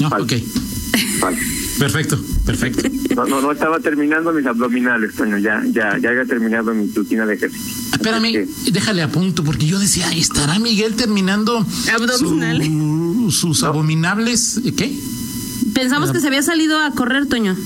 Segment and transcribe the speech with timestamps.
[0.00, 0.32] No, ok.
[1.78, 2.88] Perfecto, perfecto.
[3.16, 5.38] No, no, no estaba terminando mis abdominales, Toño.
[5.38, 7.72] Ya, ya, ya había terminado mi rutina de ejercicio.
[7.92, 8.32] Espérame, Así
[8.64, 12.66] que, déjale a punto, porque yo decía, ¿estará Miguel terminando Abdominales.
[12.66, 14.60] su- sus abominables?
[14.76, 14.94] ¿Qué?
[15.74, 17.56] Pensamos que se había salido a correr, Toño.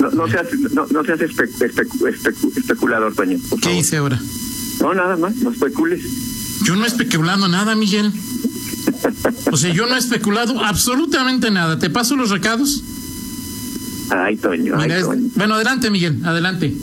[0.00, 3.38] No, no seas, no, no seas espe- especu- especu- especulador, Toño.
[3.38, 3.78] ¿Qué favor.
[3.78, 4.20] hice ahora?
[4.80, 6.02] No, nada más, no especules.
[6.64, 8.12] Yo no he especulado nada, Miguel.
[9.50, 11.78] O sea, yo no he especulado absolutamente nada.
[11.78, 12.82] ¿Te paso los recados?
[14.10, 15.34] Ay, Toño, ay, es-.
[15.36, 16.74] Bueno, adelante, Miguel, adelante.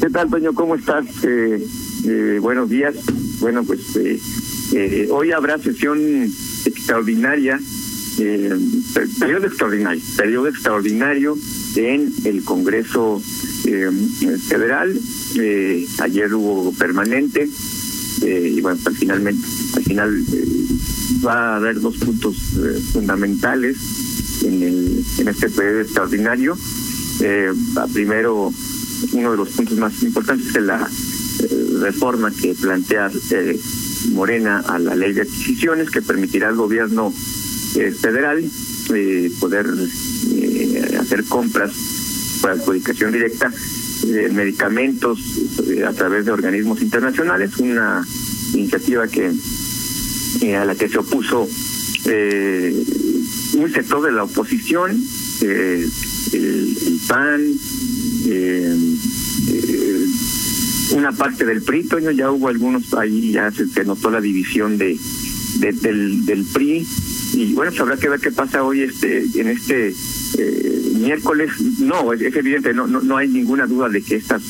[0.00, 0.52] ¿Qué tal, Toño?
[0.54, 1.04] ¿Cómo estás?
[1.22, 1.66] Eh,
[2.06, 2.94] eh, buenos días.
[3.40, 4.20] Bueno, pues eh,
[4.72, 5.98] eh, hoy habrá sesión
[6.64, 7.58] extraordinaria,
[8.18, 8.56] eh,
[8.94, 11.36] per- periodo extraordinario, periodo extraordinario
[11.76, 13.22] en el Congreso
[13.66, 13.90] eh,
[14.48, 14.98] Federal.
[15.36, 17.48] Eh, ayer hubo permanente
[18.22, 20.56] y bueno, pues, finalmente, al final eh,
[21.24, 23.76] va a haber dos puntos eh, fundamentales
[24.42, 26.56] en, el, en este periodo extraordinario.
[27.20, 27.52] Eh,
[27.92, 28.52] primero,
[29.12, 30.88] uno de los puntos más importantes es la
[31.40, 31.48] eh,
[31.80, 33.58] reforma que plantea eh,
[34.12, 37.12] Morena a la ley de adquisiciones que permitirá al gobierno
[38.00, 38.44] federal
[39.40, 39.66] poder
[41.00, 41.72] hacer compras
[42.40, 43.50] por adjudicación directa
[44.06, 45.18] de medicamentos
[45.84, 48.06] a través de organismos internacionales, una
[48.52, 49.32] iniciativa que
[50.42, 51.48] eh, a la que se opuso
[52.06, 52.84] eh,
[53.56, 55.00] un sector de la oposición,
[55.42, 55.86] eh,
[56.32, 57.40] el, el PAN,
[58.26, 58.76] eh,
[59.48, 60.06] eh,
[60.92, 64.96] una parte del PRI, Toño, ya hubo algunos, ahí ya se, notó la división de,
[65.58, 66.86] de- del, del PRI,
[67.34, 69.92] y bueno, pues habrá que ver qué pasa hoy este en este
[70.98, 71.50] miércoles.
[71.80, 74.42] No, es, evidente, no, no no hay ninguna duda de que estas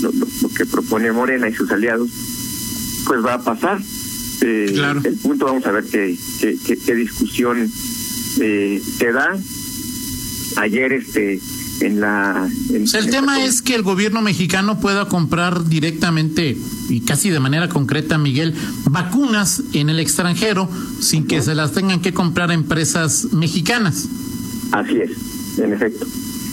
[0.00, 2.10] lo- lo que propone Morena y sus aliados
[3.06, 3.80] pues va a pasar.
[4.42, 5.00] Eh, Claro.
[5.04, 7.70] El punto, vamos a ver qué, qué, qué- qué discusión
[8.40, 9.36] eh, se da.
[10.56, 11.40] Ayer, este,
[11.80, 12.48] en la.
[12.70, 16.56] en- O sea, el en tema es que el gobierno mexicano pueda comprar directamente
[16.88, 18.54] y casi de manera concreta, Miguel,
[18.90, 20.68] vacunas en el extranjero
[21.00, 24.06] sin que se las tengan que comprar empresas mexicanas.
[24.72, 25.10] Así es,
[25.58, 26.06] en efecto.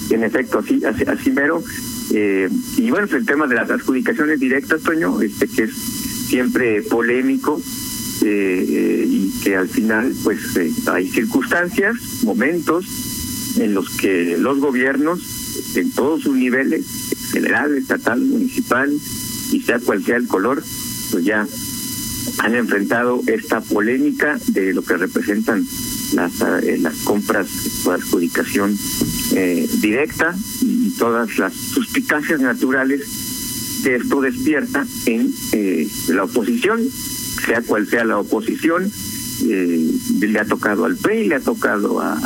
[0.09, 1.63] En efecto, así, así, así mero.
[2.13, 5.71] Eh, y bueno, pues el tema de las adjudicaciones directas, Toño, este que es
[6.33, 7.61] siempre polémico
[8.25, 12.85] eh, eh, y que al final, pues eh, hay circunstancias, momentos
[13.59, 15.19] en los que los gobiernos,
[15.75, 16.87] en todos sus niveles,
[17.31, 18.91] federal, estatal, municipal,
[19.51, 20.63] y sea cual sea el color,
[21.11, 21.47] pues ya
[22.39, 25.63] han enfrentado esta polémica de lo que representan
[26.13, 27.47] las, eh, las compras
[27.83, 28.75] por adjudicación
[29.35, 33.01] eh, directa y todas las suspicacias naturales
[33.83, 36.81] que esto despierta en eh, la oposición,
[37.45, 38.91] sea cual sea la oposición,
[39.45, 42.17] eh, le ha tocado al PRI, le ha tocado a,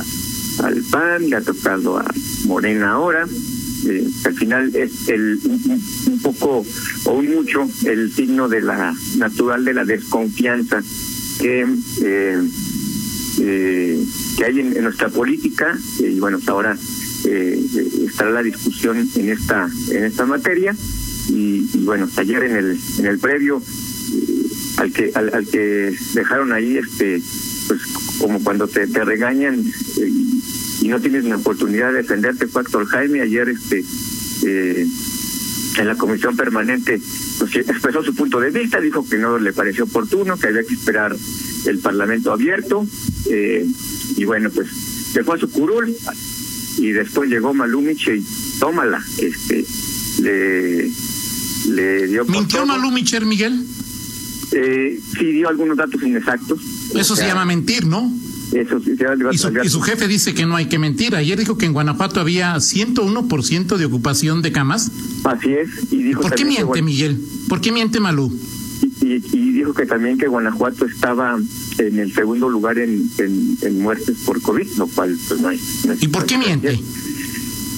[0.64, 2.06] al PAN, le ha tocado a
[2.46, 3.28] Morena ahora,
[3.88, 6.66] eh, al final es el un, poco
[7.06, 10.82] o un mucho el signo de la natural de la desconfianza
[11.40, 11.66] que
[12.02, 12.48] eh,
[13.40, 16.78] que hay en, en nuestra política y bueno pues ahora
[17.24, 20.76] estará la discusión en esta en esta materia
[21.30, 23.62] y, y bueno ayer en el en el previo
[24.78, 27.22] al que al, que dejaron ahí este
[27.68, 27.82] pues
[28.20, 30.12] como cuando te, te regañan eh,
[30.82, 33.84] y, no tienes una oportunidad de defenderte fue Jaime ayer este
[34.46, 34.88] eh,
[35.78, 37.02] en la comisión permanente
[37.38, 40.74] pues, expresó su punto de vista, dijo que no le pareció oportuno, que había que
[40.74, 41.16] esperar
[41.66, 42.86] el Parlamento abierto,
[43.30, 43.66] eh,
[44.16, 44.70] y bueno, pues
[45.14, 45.96] se fue a su curul,
[46.78, 48.26] y después llegó Malumich y
[48.60, 49.66] tómala, este,
[50.22, 50.92] le,
[51.68, 52.26] le dio...
[52.26, 52.66] por ¿Mintió.
[52.66, 53.64] Malú Micher, Miguel?
[54.54, 56.60] Eh, sí dio algunos datos inexactos.
[56.96, 58.12] Eso O se llama mentir, ¿no?
[58.54, 61.16] Eso sí, se llama- Y su, y su jefe dice que no hay que mentir.
[61.16, 64.90] Ayer dijo que en Guanajuato había 101% de ocupación de camas.
[65.26, 67.20] Así es, y dijo ¿Por qué que miente, Miguel?
[67.50, 68.32] ¿Por qué miente Malú?
[69.02, 71.38] y, y- y dijo que también que Guanajuato estaba
[71.80, 75.60] en el segundo lugar en, en, en muertes por COVID, lo cual pues no hay.
[75.86, 76.80] no hay- ¿Y por qué miente?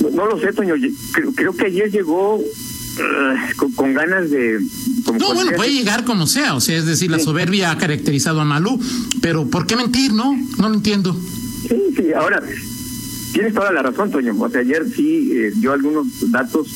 [0.01, 0.75] No, no lo sé, Toño.
[1.11, 2.39] Creo, creo que ayer llegó
[2.99, 4.59] eh, con, con ganas de...
[5.05, 8.41] como No, bueno, puede llegar como sea, o sea, es decir, la soberbia ha caracterizado
[8.41, 8.79] a Malú,
[9.21, 10.35] pero ¿por qué mentir, no?
[10.57, 11.17] No lo entiendo.
[11.67, 12.41] Sí, sí, ahora,
[13.33, 14.35] tienes toda la razón, Toño.
[14.39, 16.67] O sea, ayer sí eh, dio algunos datos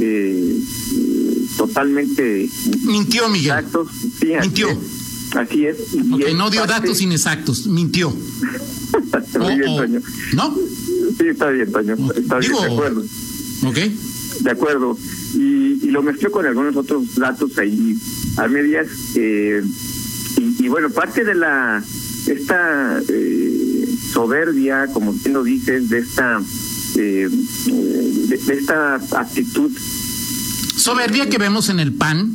[0.00, 0.56] eh,
[0.92, 2.48] eh, totalmente
[2.84, 3.50] Mintió, Miguel.
[3.52, 3.88] exactos.
[4.20, 4.68] Sí, Mintió.
[4.70, 4.78] es.
[5.36, 5.76] Así es.
[5.92, 8.10] y no dio parte- datos inexactos, mintió.
[9.38, 10.00] Muy bien, O- o- Toño.
[10.34, 10.54] ¿No?
[11.18, 11.94] Sí, está bien, Toño.
[12.16, 13.04] Está Digo- bien, de acuerdo.
[13.66, 13.76] Ok.
[14.40, 14.98] De acuerdo.
[15.34, 17.96] Y, y lo mezcló con algunos otros datos ahí
[18.36, 18.86] a medias.
[19.16, 19.62] eh,
[20.36, 21.82] y, y bueno, parte de la
[22.26, 26.40] esta eh, soberbia, como bien lo dices, de esta,
[26.96, 29.70] eh, de esta actitud
[30.76, 32.32] Soberbia que vemos en el PAN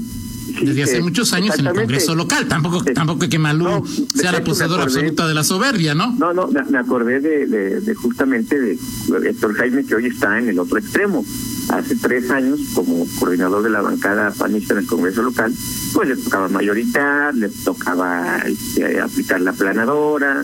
[0.62, 2.48] desde hace muchos años en el Congreso local.
[2.48, 6.14] Tampoco, tampoco que Malú sea la poseedora absoluta de la soberbia, ¿no?
[6.20, 8.78] No, no, me acordé de, de, justamente de
[9.26, 11.26] Héctor Jaime que hoy está en el otro extremo.
[11.74, 15.52] Hace tres años, como coordinador de la bancada panista en el Congreso local,
[15.94, 20.44] pues le tocaba mayorizar, le tocaba este, aplicar la planadora,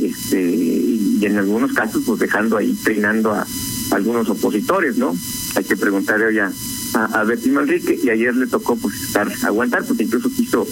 [0.00, 3.44] este, y en algunos casos, pues dejando ahí, treinando a
[3.90, 5.16] algunos opositores, ¿no?
[5.56, 6.52] Hay que preguntarle hoy a
[6.94, 10.66] a, a Betty Manrique y ayer le tocó pues estar aguantar porque incluso quiso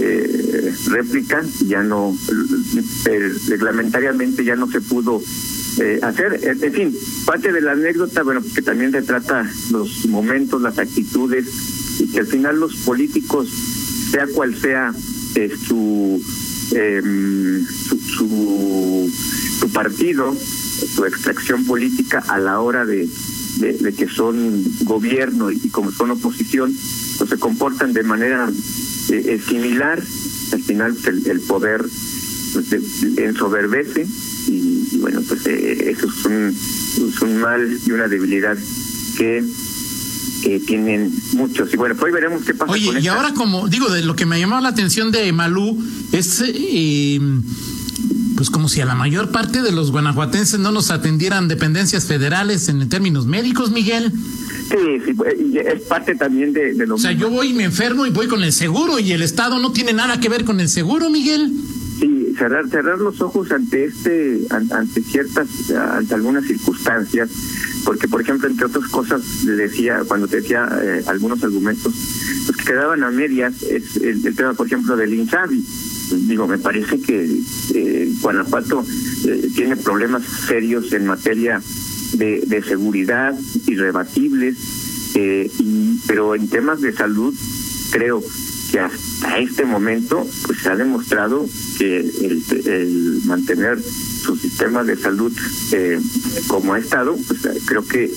[0.00, 2.16] eh, réplica ya no
[3.06, 5.22] eh, reglamentariamente ya no se pudo
[5.80, 10.78] eh, hacer en fin parte de la anécdota bueno que también retrata los momentos las
[10.78, 11.46] actitudes
[11.98, 13.48] y que al final los políticos
[14.10, 14.92] sea cual sea
[15.34, 16.22] eh, su,
[16.74, 19.10] em, su,
[19.60, 23.08] su partido su extracción política a la hora de
[23.58, 26.74] de, que son gobierno y, como son oposición,
[27.18, 28.50] pues se comportan de manera
[29.10, 30.02] eh, eh, similar.
[30.52, 31.82] Al final pues, el, poder
[32.52, 32.72] pues,
[33.18, 34.06] ensoberbece
[34.48, 36.56] y, bueno, pues eh, eso es un,
[37.28, 38.56] un mal y una debilidad
[39.18, 39.44] que
[40.66, 41.72] tienen muchos.
[41.72, 42.72] Y bueno, pues veremos qué pasa.
[42.72, 45.78] Oye, y ahora como digo, de lo que me llamó la atención de Malú
[46.12, 47.20] es eh,
[48.36, 52.68] pues como si a la mayor parte de los guanajuatenses no nos atendieran dependencias federales
[52.68, 54.12] en términos médicos, Miguel.
[54.68, 58.10] Sí, sí, es parte también de, lo O sea, yo voy y me enfermo y
[58.10, 61.10] voy con el seguro y el Estado no tiene nada que ver con el seguro,
[61.10, 61.52] Miguel.
[62.02, 67.30] Sí, cerrar, cerrar los ojos ante este, ante ciertas, ante algunas circunstancias,
[67.84, 71.94] porque por ejemplo, entre otras cosas, le decía, cuando te decía eh, algunos argumentos,
[72.46, 75.64] pues que quedaban a medias, es el, tema, por ejemplo, del INSABI.
[76.26, 77.38] Digo, me parece que
[77.72, 78.84] eh, Guanajuato
[79.24, 81.62] eh, tiene problemas serios en materia
[82.14, 83.32] de, de seguridad,
[83.68, 84.56] irrebatibles,
[85.14, 87.32] eh, y, pero en temas de salud
[87.92, 88.24] creo
[88.72, 91.46] que hasta este momento pues se ha demostrado
[91.78, 95.30] que el, mantener su sistema de salud
[95.72, 96.00] eh,
[96.46, 98.10] como ha estado, pues creo que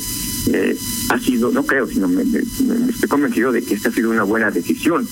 [0.54, 0.78] eh,
[1.10, 4.50] ha sido, no creo, sino me, estoy convencido de que esta ha sido una buena
[4.50, 5.06] decisión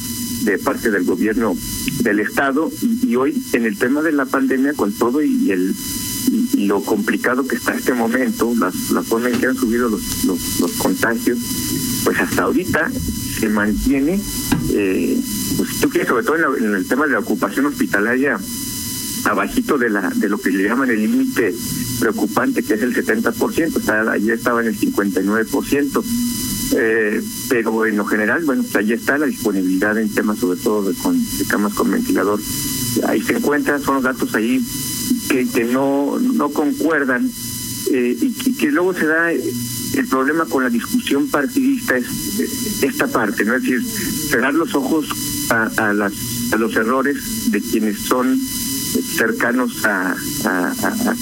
[0.44, 1.56] de parte del gobierno
[2.04, 2.72] del estado.
[2.82, 5.76] Y, hoy en el tema de la pandemia con todo y el
[6.58, 10.72] lo complicado que está este momento las la forma en que han subido los, los,
[10.78, 11.38] contagios
[12.04, 12.92] pues hasta ahorita
[13.40, 14.20] se mantiene
[14.72, 15.18] eh,
[15.58, 18.38] pues tú quieres sobre todo en, el tema de la ocupación hospitalaria
[19.26, 21.54] abajito de la de lo que le llaman el límite
[22.00, 26.04] preocupante que es el 70%, está, ayer estaba en el 59%.
[26.76, 30.90] Eh, pero en lo general, bueno, pues ahí está la disponibilidad en temas sobre todo
[30.90, 32.40] de, con, de camas con ventilador.
[33.08, 34.64] Ahí se encuentran, son datos ahí
[35.30, 37.30] que, que no, no concuerdan
[37.92, 39.32] eh, y, que luego se da
[39.94, 43.56] el problema con la discusión partidista es esta parte, ¿no?
[43.56, 45.08] Es decir, cerrar los ojos
[45.50, 46.14] a, a, las,
[46.52, 48.40] a los errores de quienes son
[49.16, 50.16] cercanos a,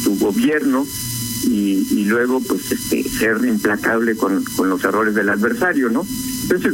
[0.04, 0.86] tu gobierno
[1.44, 6.06] y, y, luego pues este ser implacable con, con los errores del adversario, ¿no?
[6.44, 6.74] Entonces,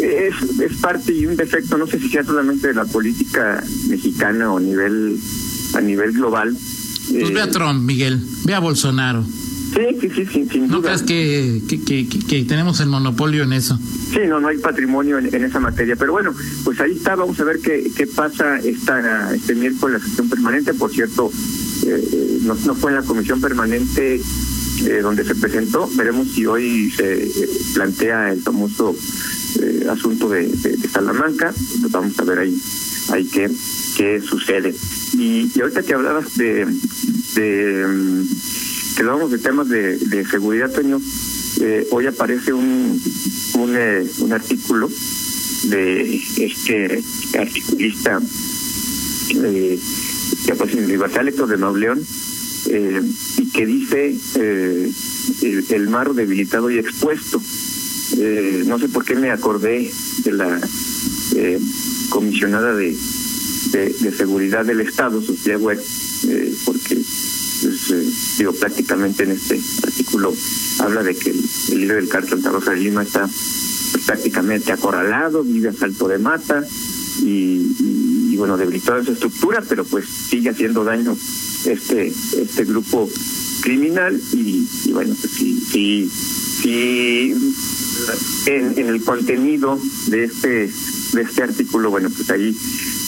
[0.00, 4.52] es, es parte y un defecto, no sé si sea solamente de la política mexicana
[4.52, 5.18] o a nivel,
[5.74, 6.56] a nivel global.
[7.10, 9.24] Pues ve a eh, Trump, Miguel, ve a Bolsonaro.
[9.78, 13.78] Sí, sí, sí, sin, ¿No crees que, que, que, que, tenemos el monopolio en eso?
[14.10, 15.94] Sí, no, no hay patrimonio en, esa materia.
[15.94, 20.08] Pero bueno, pues ahí está, vamos a ver qué, qué pasa esta, este miércoles la
[20.08, 20.74] sesión permanente.
[20.74, 21.30] Por cierto,
[21.86, 24.20] eh, no, no fue en la comisión permanente
[24.84, 25.88] eh, donde se presentó.
[25.94, 28.96] Veremos si hoy se eh, plantea el famoso
[29.62, 31.54] eh, asunto de, de, Salamanca.
[31.80, 32.60] Pues vamos a ver ahí,
[33.12, 33.48] ahí qué,
[33.96, 34.74] qué sucede.
[35.12, 36.66] Y, y ahorita que hablabas de...
[37.36, 38.47] de mm,
[38.98, 41.00] que hablamos de temas de, seguridad, Toño,
[41.60, 43.00] eh, hoy aparece un,
[43.68, 44.90] eh, un artículo
[45.68, 47.00] de este
[47.38, 48.20] articulista
[49.44, 49.78] eh,
[50.44, 52.04] que aparece en Universal Héctor de Mauleón
[52.70, 53.00] eh,
[53.36, 57.40] y que dice el, mar debilitado y expuesto.
[58.66, 59.92] No sé por qué me acordé
[60.24, 60.60] de la
[62.08, 62.96] comisionada de,
[63.70, 65.80] de, seguridad del Estado, Sofía Web,
[66.64, 66.97] porque
[67.90, 70.34] eh, digo prácticamente en este artículo
[70.80, 73.28] habla de que el, el líder del cártel Santa Rosa de Lima está
[73.92, 76.64] pues, prácticamente acorralado, vive a salto de mata
[77.20, 81.16] y, bueno, debilitó su estructura, pero pues sigue haciendo daño
[81.64, 83.10] este este grupo
[83.60, 86.10] criminal y, y bueno, pues sí, sí,
[86.62, 87.34] sí
[88.46, 89.78] en, el contenido
[90.08, 90.70] de este
[91.12, 92.56] de este artículo, bueno, pues ahí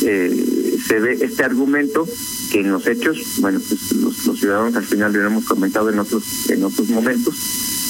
[0.02, 2.08] eh, se ve este argumento
[2.50, 5.98] que en los hechos, bueno, pues los, los ciudadanos al final lo hemos comentado en
[5.98, 7.34] otros en otros momentos,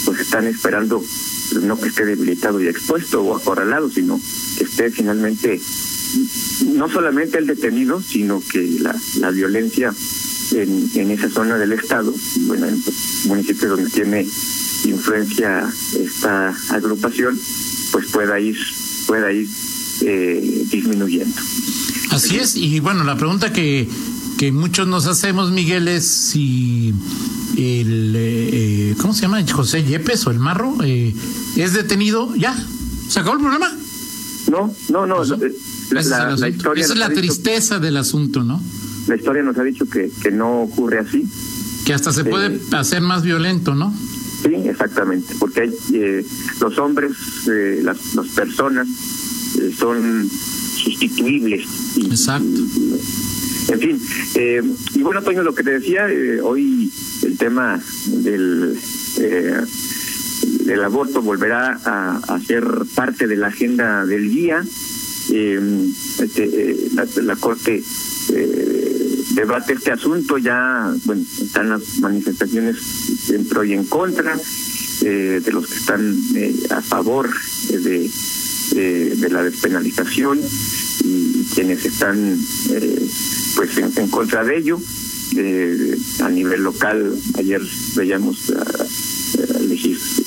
[0.04, 1.02] pues están esperando
[1.52, 4.20] pues, no que esté debilitado y expuesto o acorralado, sino
[4.58, 5.60] que esté finalmente
[6.74, 9.94] no solamente el detenido, sino que la, la violencia
[10.52, 12.12] en, en esa zona del estado,
[12.46, 12.82] bueno, en
[13.26, 14.26] municipios donde tiene
[14.84, 15.68] influencia
[15.98, 17.38] esta agrupación,
[17.92, 18.56] pues pueda ir
[19.06, 19.48] pueda ir
[20.02, 21.34] eh, disminuyendo.
[22.10, 23.88] Así es, y bueno, la pregunta que,
[24.38, 26.94] que muchos nos hacemos, Miguel, es si
[27.56, 29.44] el, eh, ¿cómo se llama?
[29.50, 31.14] José Yepes o el Marro, eh,
[31.56, 32.56] es detenido, ya,
[33.08, 33.70] se acabó el problema.
[34.50, 35.52] No, no, no, eh,
[35.90, 38.60] la, la- la historia Esa es la dicho- tristeza del asunto, ¿no?
[39.06, 41.24] la historia nos ha dicho que, que no ocurre así.
[41.84, 43.92] Que hasta se puede hacer más violento, ¿no?
[44.42, 46.24] Sí, exactamente, porque hay, eh,
[46.60, 47.12] los hombres,
[47.50, 48.88] eh, las, las personas
[49.60, 51.66] eh, son sustituibles.
[51.96, 52.46] Y, Exacto.
[52.48, 52.94] y-
[53.72, 54.00] en fin,
[54.34, 54.62] eh,
[54.94, 56.90] y bueno, Toño, lo que te decía, eh, hoy
[57.22, 58.76] el tema del,
[59.18, 59.60] eh,
[60.64, 64.64] del aborto volverá a, a ser parte de la agenda del día.
[65.32, 67.82] Este, la, la Corte
[68.32, 68.89] eh,
[69.40, 72.76] debate este asunto, ya bueno están las manifestaciones
[73.30, 74.36] en pro y en contra
[75.02, 77.30] eh, de los que están eh, a favor
[77.70, 78.10] eh,
[78.74, 80.38] de, de, la despenalización
[81.02, 82.38] y quienes están
[82.70, 83.08] eh,
[83.56, 84.78] pues en, contra de ello.
[86.22, 87.62] A nivel local, ayer
[87.94, 88.52] veíamos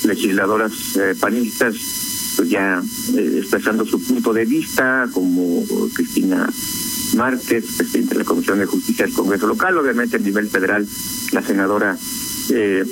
[0.06, 0.72] legisladoras
[1.20, 1.74] panistas
[2.36, 2.82] pues ya
[3.14, 6.48] expresando su punto de vista, como Cristina
[7.14, 10.86] Márquez, presidente de la Comisión de Justicia del Congreso Local, obviamente a nivel federal,
[11.32, 11.96] la senadora
[12.50, 12.84] eh,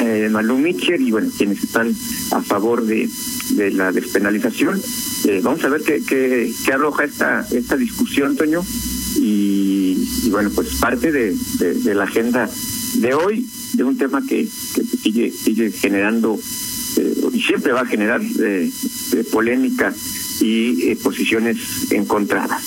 [0.00, 1.94] eh, Mitchell y bueno, quienes están
[2.32, 3.08] a favor de,
[3.72, 4.80] la despenalización.
[5.26, 8.62] Eh, vamos a ver qué, qué, qué arroja esta, esta discusión, Toño,
[9.16, 12.50] y, bueno, pues parte de, la agenda
[12.94, 16.38] de hoy, de un tema que, sigue, sigue generando
[16.96, 18.70] eh, y siempre va a generar eh,
[19.30, 19.94] polémica
[20.40, 22.62] y posiciones encontradas.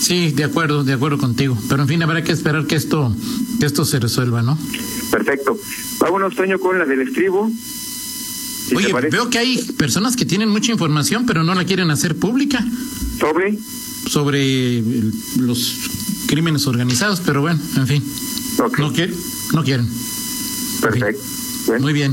[0.00, 1.56] Sí, de acuerdo, de acuerdo contigo.
[1.68, 3.14] Pero en fin, habrá que esperar que esto,
[3.60, 4.58] que esto se resuelva, ¿no?
[5.10, 5.58] Perfecto.
[5.98, 7.50] Vámonos, Toño, con la del estribo.
[8.68, 12.16] Si Oye, veo que hay personas que tienen mucha información, pero no la quieren hacer
[12.16, 12.64] pública
[13.18, 13.58] Sobre.
[14.08, 14.82] sobre
[15.38, 15.74] los
[16.26, 18.04] crímenes organizados, pero bueno, en fin,
[18.62, 19.16] Ok, no, quieren,
[19.54, 19.88] no quieren.
[20.82, 21.22] perfecto.
[21.80, 22.12] Muy bien.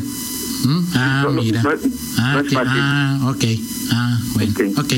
[0.64, 0.80] ¿Mm?
[0.94, 1.62] Ah, No, mira.
[1.62, 1.70] no
[2.18, 3.46] ah, que- ah, ok.
[3.92, 4.54] Ah, bueno.
[4.78, 4.80] Ok.
[4.80, 4.94] ok.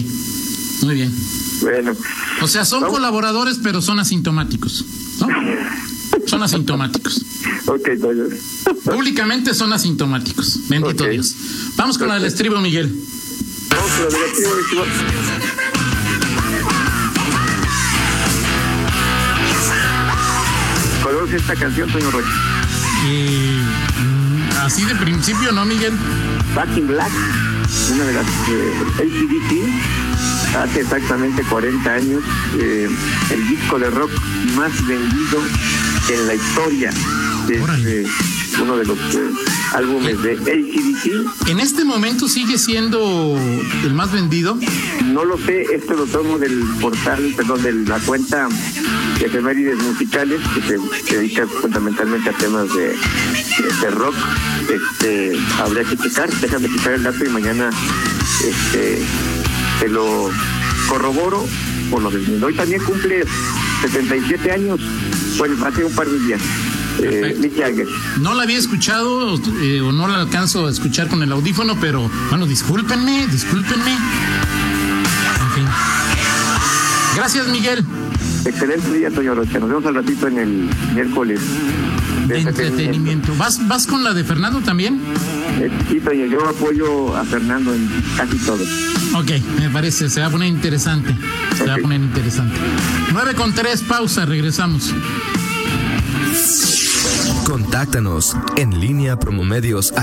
[0.83, 1.13] Muy bien.
[1.61, 1.93] bueno.
[2.41, 4.85] O sea, son colaboradores, pero son asintomáticos.
[5.19, 5.27] ¿no?
[6.25, 7.21] Son asintomáticos.
[7.67, 8.23] Ok, Toño.
[8.85, 10.59] Públicamente son asintomáticos.
[10.69, 11.03] Bendito.
[11.05, 11.35] Dios.
[11.75, 12.87] Vamos con la del estribo, Miguel.
[13.69, 14.83] Vamos con la del estribo.
[21.03, 22.27] ¿Conoces esta canción, Toño Rocha?
[23.07, 23.61] Eh,
[24.63, 25.93] así de principio, ¿no, Miguel?
[26.55, 27.11] Back in Black,
[27.93, 30.06] una de las eh, ACDC,
[30.55, 32.23] hace exactamente 40 años,
[32.59, 32.89] eh,
[33.31, 34.11] el disco de rock
[34.55, 35.39] más vendido
[36.09, 36.89] en la historia.
[37.49, 38.01] Es Órale.
[38.01, 38.07] eh,
[38.61, 39.29] uno de los eh,
[39.73, 41.49] álbumes de ACDC.
[41.49, 43.37] En este momento sigue siendo
[43.83, 44.57] el más vendido.
[45.05, 48.49] No lo sé, esto lo tomo del portal, perdón, de la cuenta
[49.19, 54.15] de efemérides musicales que se, dedica fundamentalmente a temas de, de, de rock.
[54.69, 57.69] Este, habría que checar, déjame checar el dato y mañana
[58.43, 59.01] este,
[59.79, 60.29] te lo
[60.89, 61.45] corroboro
[61.89, 63.23] por lo del Hoy también cumple
[63.81, 64.79] 77 años,
[65.37, 66.41] bueno, hace un par de días.
[66.99, 67.85] Eh.
[68.19, 72.09] No la había escuchado eh, o no la alcanzo a escuchar con el audífono, pero
[72.29, 73.91] bueno, discúlpenme, discúlpenme.
[73.91, 75.65] En fin.
[77.15, 77.85] Gracias, Miguel.
[78.45, 79.59] Excelente día, Toño Rocha.
[79.59, 81.39] Nos vemos al ratito en el miércoles
[82.27, 83.33] De entretenimiento.
[83.37, 85.01] ¿Vas, ¿Vas con la de Fernando también?
[85.59, 88.63] Eh, Sí, Toño, yo apoyo a Fernando en casi todo.
[89.15, 91.15] Ok, me parece, se va a poner interesante.
[91.57, 92.55] Se va a poner interesante.
[93.13, 94.93] 9 con 3, pausa, regresamos.
[97.45, 99.93] Contáctanos en línea promomedios